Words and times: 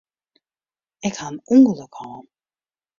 Ik 1.07 1.15
ha 1.19 1.27
in 1.31 1.37
ûngelok 1.53 1.93
hân. 1.99 2.23